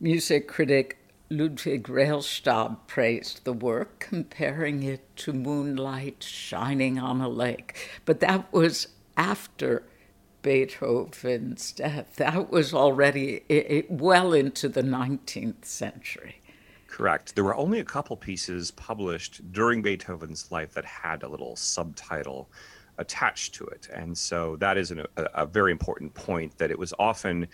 [0.00, 0.97] Music critic
[1.30, 8.00] Ludwig Rellstab praised the work, comparing it to moonlight shining on a lake.
[8.06, 9.84] But that was after
[10.40, 12.16] Beethoven's death.
[12.16, 16.40] That was already it, well into the 19th century.
[16.86, 17.34] Correct.
[17.34, 22.50] There were only a couple pieces published during Beethoven's life that had a little subtitle.
[23.00, 23.88] attached to it.
[23.94, 27.46] And so that is an, a, a, very important point that it was often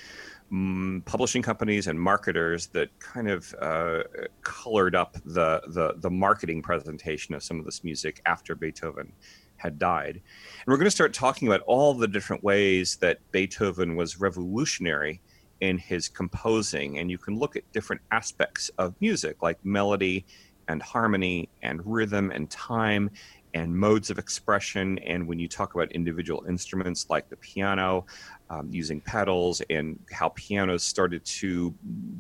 [1.05, 4.03] publishing companies and marketers that kind of uh,
[4.43, 9.13] colored up the, the, the marketing presentation of some of this music after Beethoven
[9.57, 10.17] had died.
[10.17, 15.21] And we're going to start talking about all the different ways that Beethoven was revolutionary
[15.61, 16.99] in his composing.
[16.99, 20.27] And you can look at different aspects of music like melody
[20.69, 23.11] and harmony and rhythm and time
[23.55, 24.99] and modes of expression.
[24.99, 28.05] And when you talk about individual instruments like the piano,
[28.51, 31.71] um, using pedals, and how pianos started to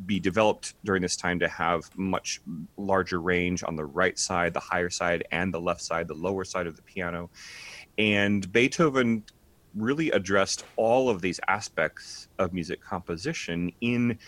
[0.07, 2.41] be developed during this time to have much
[2.76, 6.45] larger range on the right side, the higher side, and the left side, the lower
[6.45, 7.28] side of the piano.
[7.99, 9.24] And Beethoven
[9.74, 14.18] really addressed all of these aspects of music composition in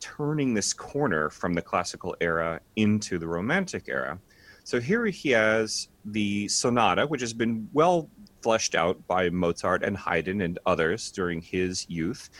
[0.00, 4.18] turning this corner from the classical era into the romantic era.
[4.64, 8.10] So here he has the sonata, which has been well
[8.42, 12.30] fleshed out by Mozart and Haydn and others during his youth.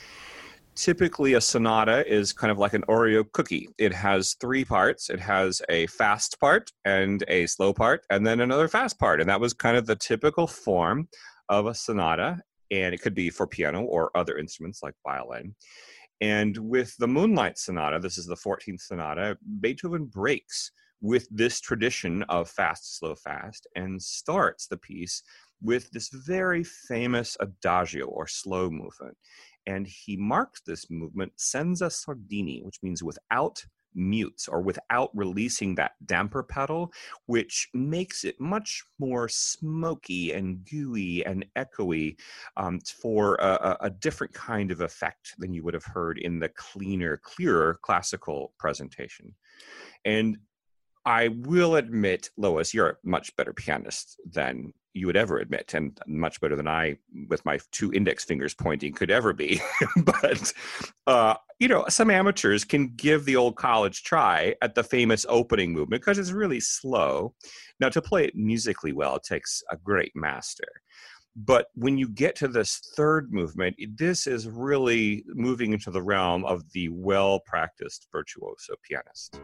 [0.75, 3.69] Typically, a sonata is kind of like an Oreo cookie.
[3.79, 5.09] It has three parts.
[5.09, 9.21] It has a fast part and a slow part, and then another fast part.
[9.21, 11.09] And that was kind of the typical form
[11.49, 12.41] of a sonata.
[12.71, 15.55] And it could be for piano or other instruments like violin.
[16.21, 20.73] And with the Moonlight Sonata, this is the 14th sonata, Beethoven breaks
[21.05, 25.23] with this tradition of fast, slow, fast, and starts the piece
[25.61, 29.15] with this very famous adagio or slow movement.
[29.67, 33.63] And he marks this movement senza sordini, which means without
[33.95, 36.91] mutes or without releasing that damper pedal,
[37.27, 42.17] which makes it much more smoky and gooey and echoey
[42.57, 46.49] um, for a, a, different kind of effect than you would have heard in the
[46.49, 49.35] cleaner, clearer classical presentation.
[50.05, 50.39] And
[51.07, 55.99] I will admit, Lois, you're a much better pianist than you would ever admit, and
[56.07, 56.97] much better than I,
[57.29, 59.61] with my two index fingers pointing, could ever be.
[59.97, 60.53] but,
[61.07, 65.73] uh, you know, some amateurs can give the old college try at the famous opening
[65.73, 67.35] movement because it's really slow.
[67.81, 70.69] Now, to play it musically well, it takes a great master.
[71.37, 76.45] But when you get to this third movement, this is really moving into the realm
[76.45, 79.41] of the well practiced virtuoso pianist.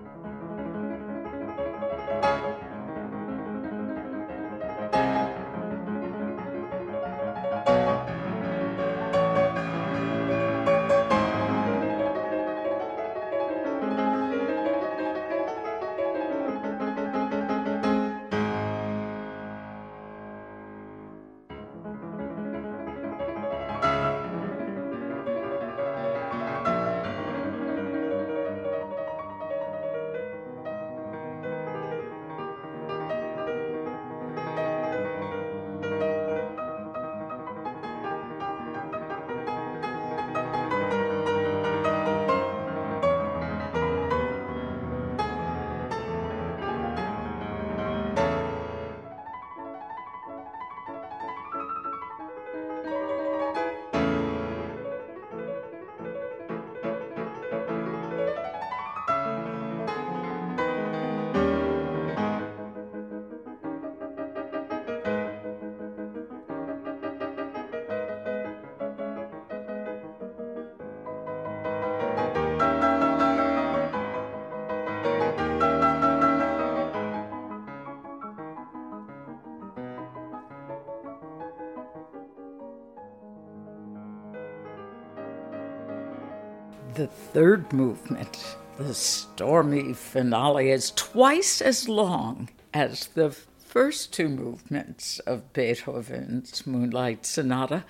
[87.01, 95.19] The third movement, the stormy finale, is twice as long as the first two movements
[95.21, 97.87] of Beethoven's Moonlight Sonata.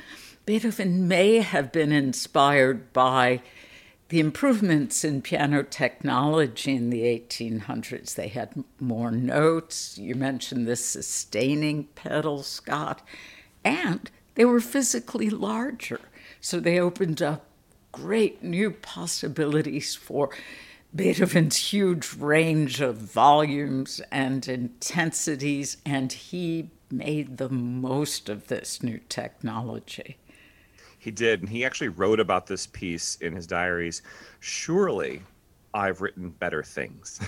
[0.47, 3.43] Beethoven may have been inspired by
[4.11, 8.15] the improvements in piano technology in the 1800s.
[8.15, 9.99] They had more notes.
[9.99, 13.05] You mentioned the sustaining pedal, Scott,
[13.65, 15.99] and they were physically larger.
[16.41, 17.49] So they opened up
[17.93, 20.30] great new possibilities for
[20.95, 28.99] Beethoven's huge range of volumes and intensities, and he made the most of this new
[29.09, 30.16] technology.
[30.99, 34.03] He did, and he actually wrote about this piece in his diaries.
[34.41, 35.22] Surely
[35.72, 37.20] I've written better things.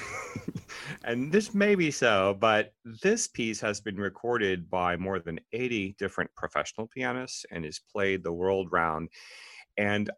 [1.05, 5.95] and this may be so, but this piece has been recorded by more than 80
[5.99, 9.09] different professional pianists and is played the world round.
[9.79, 10.11] And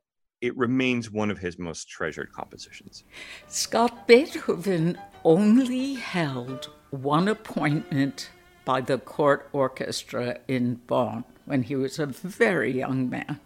[0.44, 3.04] it remains one of his most treasured compositions.
[3.48, 8.28] Scott Beethoven only held one appointment
[8.66, 13.40] by the court orchestra in Bonn when he was a very young man.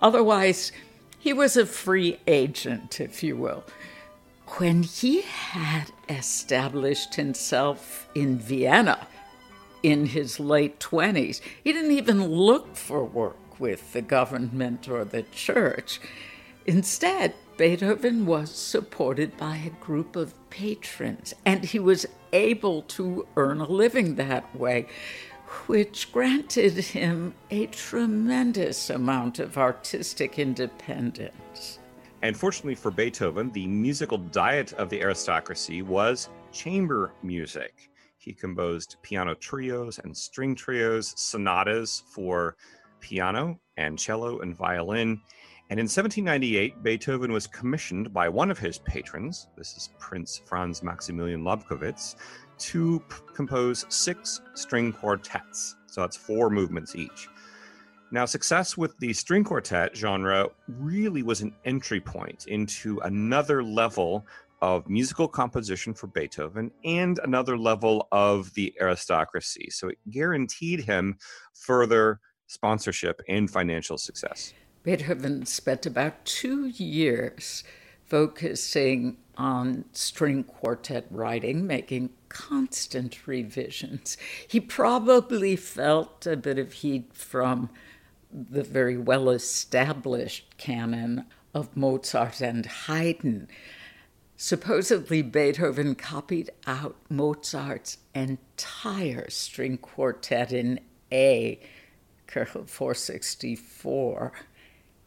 [0.00, 0.72] Otherwise,
[1.16, 3.62] he was a free agent, if you will.
[4.58, 9.06] When he had established himself in Vienna
[9.84, 15.22] in his late 20s, he didn't even look for work with the government or the
[15.22, 16.00] church.
[16.66, 23.60] Instead, Beethoven was supported by a group of patrons, and he was able to earn
[23.60, 24.86] a living that way,
[25.66, 31.78] which granted him a tremendous amount of artistic independence.
[32.22, 37.90] And fortunately for Beethoven, the musical diet of the aristocracy was chamber music.
[38.18, 42.56] He composed piano trios and string trios, sonatas for
[43.00, 45.20] piano and cello and violin.
[45.72, 50.82] And in 1798, Beethoven was commissioned by one of his patrons, this is Prince Franz
[50.82, 52.16] Maximilian Lobkowitz,
[52.58, 55.76] to p- compose six string quartets.
[55.86, 57.26] So that's four movements each.
[58.10, 64.26] Now, success with the string quartet genre really was an entry point into another level
[64.60, 69.70] of musical composition for Beethoven and another level of the aristocracy.
[69.70, 71.16] So it guaranteed him
[71.54, 74.52] further sponsorship and financial success.
[74.82, 77.62] Beethoven spent about two years
[78.04, 84.16] focusing on string quartet writing, making constant revisions.
[84.46, 87.70] He probably felt a bit of heat from
[88.32, 93.48] the very well established canon of Mozart and Haydn.
[94.36, 100.80] Supposedly, Beethoven copied out Mozart's entire string quartet in
[101.12, 101.60] A,
[102.26, 104.32] Köchel 464,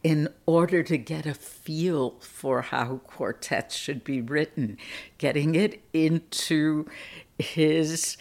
[0.06, 4.78] in order to get a feel for how quartets should be written,
[5.18, 6.86] getting it into
[7.40, 8.16] his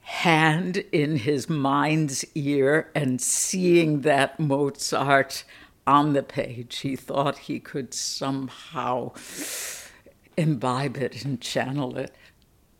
[0.00, 5.44] hand in his mind's ear and seeing that Mozart
[5.86, 6.78] on the page.
[6.78, 9.12] He thought he could somehow
[10.38, 12.14] imbibe it and channel it.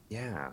[0.09, 0.53] Yeah.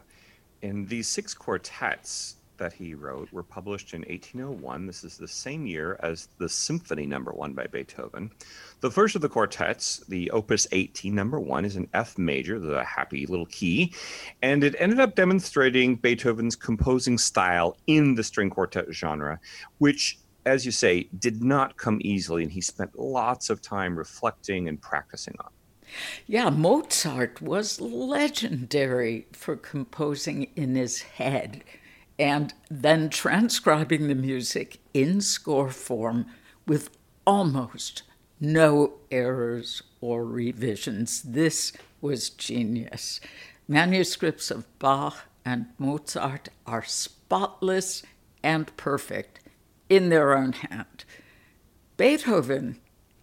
[0.62, 4.86] And these six quartets that he wrote were published in 1801.
[4.86, 8.32] This is the same year as the Symphony Number One by Beethoven.
[8.82, 12.84] The first of the quartets, the Opus 18 Number One, is in F major, the
[12.84, 13.94] happy little key,
[14.44, 19.40] and it ended up demonstrating Beethoven's composing style in the string quartet genre,
[19.80, 24.68] which as you say, did not come easily, and he spent lots of time reflecting
[24.68, 25.52] and practicing on.
[26.28, 31.64] Yeah, Mozart was legendary for composing in his head
[32.20, 36.26] and then transcribing the music in score form
[36.68, 36.90] with
[37.26, 38.04] almost
[38.42, 41.22] no errors or revisions.
[41.24, 43.22] This was genius.
[43.68, 45.16] Manuscripts of Bach
[45.46, 48.04] and Mozart are spotless
[48.44, 49.40] and perfect
[49.90, 51.06] in their own hand.
[51.98, 52.80] Beethoven,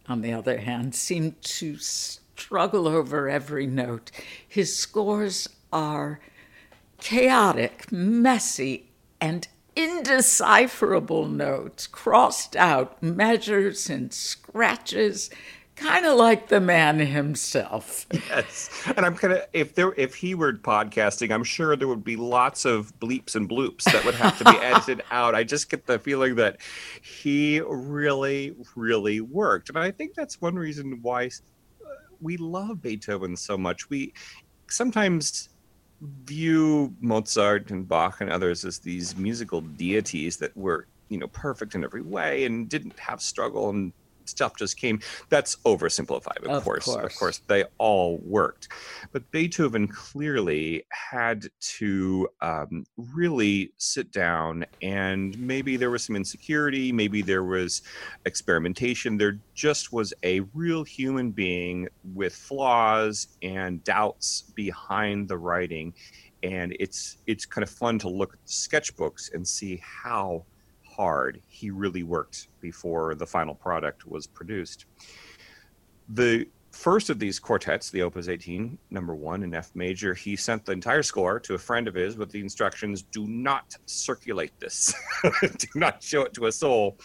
[0.09, 4.11] on the other hand, seemed to struggle over every note.
[4.47, 6.21] His scores are
[6.99, 8.91] chaotic, messy,
[9.21, 15.31] and indecipherable notes, crossed out measures and scratches,
[15.77, 18.07] kind of like the man himself.
[18.29, 22.05] Yes, and I'm kind of if there if he were podcasting, I'm sure there would
[22.05, 25.35] be lots of bleeps and bloops that would have to be edited out.
[25.35, 26.59] I just get the feeling that
[27.03, 31.89] he really, really worked, and I think that's one reason why uh,
[32.21, 33.89] we love Beethoven so much.
[33.91, 34.13] We
[34.69, 35.51] sometimes
[36.01, 41.75] view Mozart and Bach and others as these musical deities that were, you know, perfect
[41.75, 43.93] in every way and didn't have struggle and
[44.29, 45.01] stuff just came.
[45.29, 46.85] That's oversimplified, of, Of course.
[46.85, 47.13] course.
[47.13, 48.69] Of course, they all worked.
[49.13, 51.47] But Beethoven clearly had
[51.79, 57.83] to um, really sit down, and maybe there was some insecurity, maybe there was
[58.25, 59.17] experimentation.
[59.17, 65.95] There just was a real human being with flaws and doubts behind the writing.
[66.43, 70.45] And it's it's kind of fun to look at the sketchbooks and see how
[70.97, 74.87] hard he really worked before the final product was produced.
[76.09, 80.65] The first of these quartets, the Opus 18, number one in F major, he sent
[80.65, 84.95] the entire score to a friend of his with the instructions do not circulate this,
[85.41, 86.99] do not show it to a soul.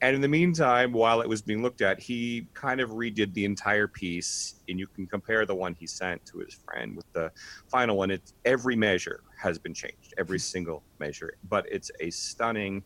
[0.00, 3.44] And in the meantime, while it was being looked at, he kind of redid the
[3.44, 4.54] entire piece.
[4.68, 7.30] And you can compare the one he sent to his friend with the
[7.68, 8.10] final one.
[8.10, 11.34] It's every measure has been changed, every single measure.
[11.48, 12.84] But it's a stunning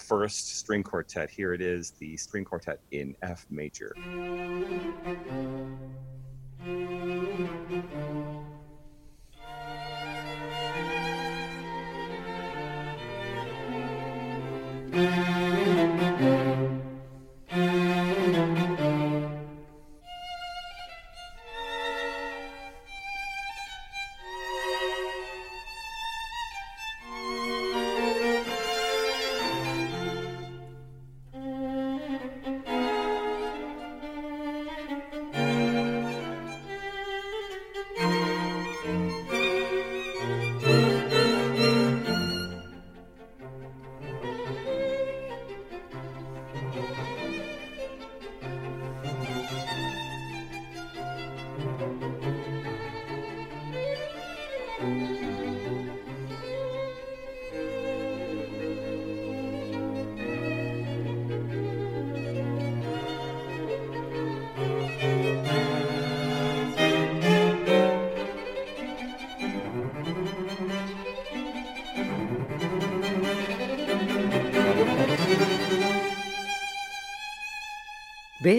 [0.00, 1.30] first string quartet.
[1.30, 3.94] Here it is, the string quartet in F major.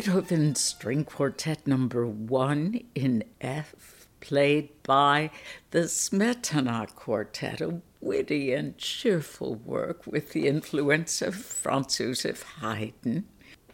[0.01, 5.29] Beethoven's String Quartet number one in F, played by
[5.69, 13.25] the Smetana Quartet, a witty and cheerful work with the influence of Franz Joseph Haydn,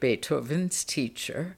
[0.02, 1.56] Beethoven's teacher.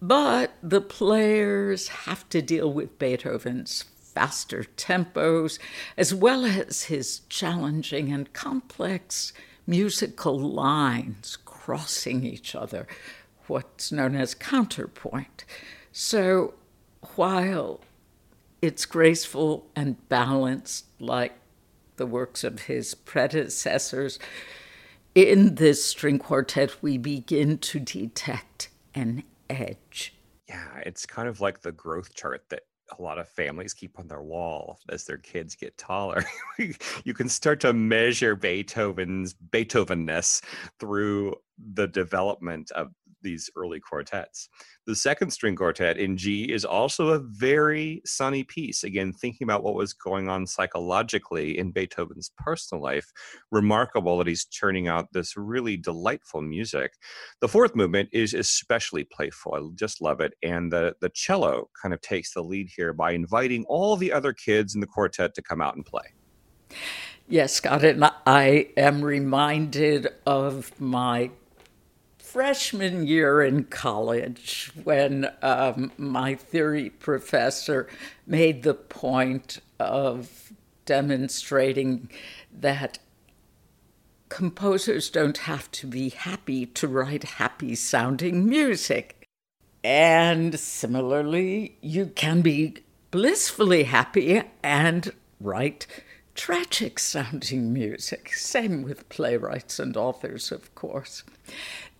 [0.00, 5.58] But the players have to deal with Beethoven's faster tempos,
[5.94, 9.34] as well as his challenging and complex
[9.66, 12.86] musical lines crossing each other,
[13.48, 15.44] what's known as counterpoint.
[15.92, 16.54] So
[17.14, 17.80] while
[18.60, 21.34] it's graceful and balanced like
[21.96, 24.18] the works of his predecessors,
[25.14, 30.14] in this string quartet we begin to detect an edge.
[30.48, 32.62] Yeah, it's kind of like the growth chart that
[32.98, 36.24] a lot of families keep on their wall as their kids get taller.
[37.04, 40.42] you can start to measure Beethoven's Beethovenness
[40.78, 41.34] through
[41.74, 42.88] the development of
[43.22, 44.48] these early quartets.
[44.86, 48.84] The second string quartet in G is also a very sunny piece.
[48.84, 53.10] Again, thinking about what was going on psychologically in Beethoven's personal life,
[53.50, 56.92] remarkable that he's churning out this really delightful music.
[57.40, 59.54] The fourth movement is especially playful.
[59.54, 60.34] I just love it.
[60.42, 64.32] And the, the cello kind of takes the lead here by inviting all the other
[64.32, 66.14] kids in the quartet to come out and play.
[67.30, 71.30] Yes, Scott, and I am reminded of my
[72.38, 77.88] freshman year in college when um, my theory professor
[78.28, 80.52] made the point of
[80.84, 82.08] demonstrating
[82.56, 83.00] that
[84.28, 89.26] composers don't have to be happy to write happy sounding music.
[89.82, 92.76] And similarly, you can be
[93.10, 95.10] blissfully happy and
[95.40, 95.88] write
[96.36, 98.32] tragic sounding music.
[98.32, 101.24] Same with playwrights and authors, of course.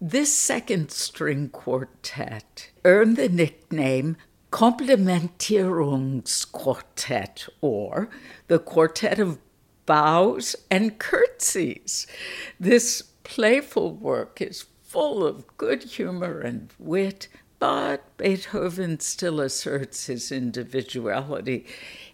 [0.01, 4.17] This second string quartet earned the nickname
[4.53, 8.09] Komplimentierungsquartett, or
[8.47, 9.41] the Quartet of
[9.87, 12.07] Bows and Curtsies.
[12.61, 17.27] This playful work is full of good humor and wit,
[17.59, 21.67] but Beethoven still asserts his individuality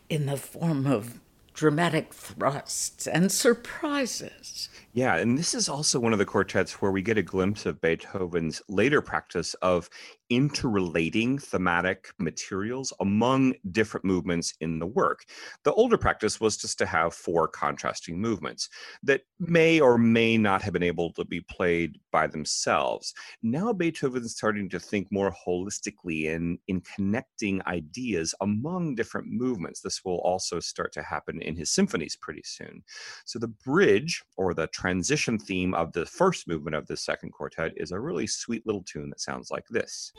[0.08, 1.20] in the form of
[1.52, 4.70] dramatic thrusts and surprises.
[4.94, 7.80] Yeah, and this is also one of the quartets where we get a glimpse of
[7.80, 9.90] Beethoven's later practice of
[10.30, 15.24] interrelating thematic materials among different movements in the work.
[15.64, 18.68] The older practice was just to have four contrasting movements
[19.02, 23.12] that may or may not have been able to be played by themselves.
[23.42, 29.80] Now Beethoven's starting to think more holistically in, in connecting ideas among different movements.
[29.80, 32.82] This will also start to happen in his symphonies pretty soon.
[33.24, 37.72] So the bridge or the transition theme of the first movement of the second quartet
[37.76, 40.12] is a really sweet little tune that sounds like this.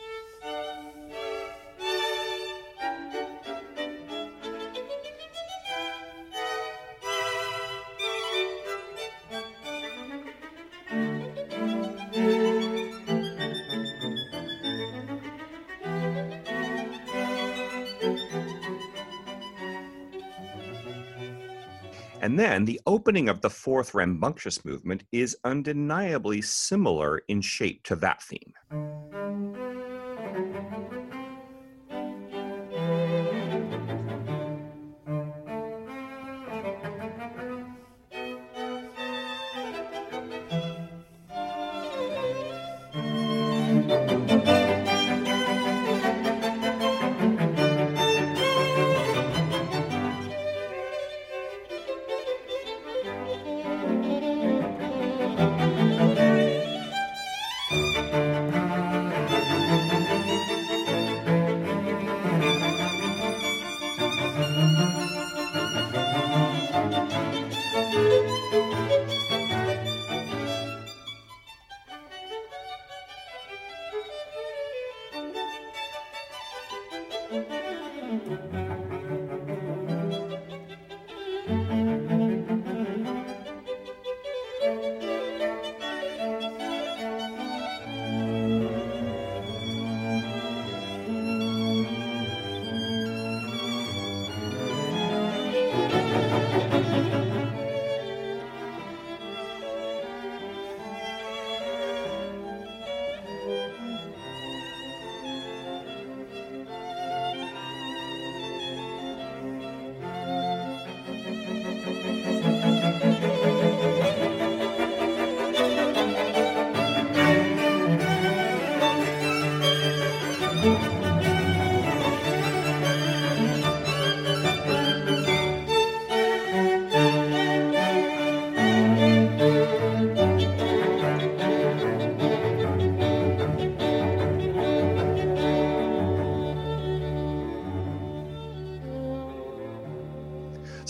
[22.26, 27.96] And then the opening of the fourth rambunctious movement is undeniably similar in shape to
[27.98, 28.52] that theme.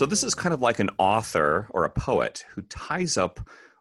[0.06, 3.40] So this is kind of like an author or a poet who ties up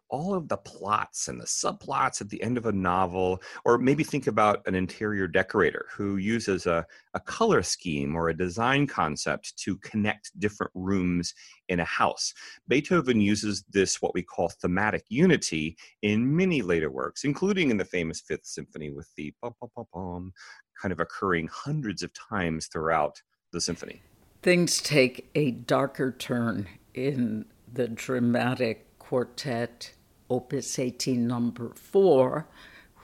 [0.09, 4.03] all of the plots and the subplots at the end of a novel, or maybe
[4.03, 9.55] think about an interior decorator who uses a, a color scheme or a design concept
[9.59, 11.31] to connect different rooms
[11.69, 12.33] in a house.
[12.67, 17.85] Beethoven uses this, what we call thematic unity, in many later works, including in the
[17.85, 20.33] famous Fifth Symphony with the bum, bum, bum,
[20.81, 23.21] kind of occurring hundreds of times throughout
[23.51, 24.01] the symphony.
[24.45, 29.93] Things take a darker turn in the dramatic quartet
[30.29, 32.45] Opus 18, number four,